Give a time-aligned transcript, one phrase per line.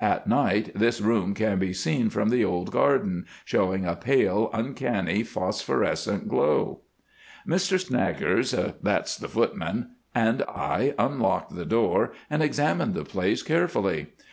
[0.00, 5.22] At night this room can be seen from the old garden, showing a pale, uncanny,
[5.22, 6.80] phosphorescent glow.
[7.46, 14.08] "Mr Snaggers—that's the footman—and I unlocked the door and examined the place carefully.